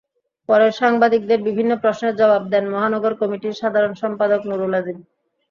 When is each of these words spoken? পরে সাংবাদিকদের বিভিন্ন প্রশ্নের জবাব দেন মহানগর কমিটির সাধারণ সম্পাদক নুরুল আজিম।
পরে 0.49 0.67
সাংবাদিকদের 0.79 1.39
বিভিন্ন 1.47 1.71
প্রশ্নের 1.83 2.13
জবাব 2.15 2.43
দেন 2.53 2.65
মহানগর 2.73 3.13
কমিটির 3.21 3.59
সাধারণ 3.61 3.93
সম্পাদক 4.01 4.41
নুরুল 4.49 4.73
আজিম। 4.79 4.97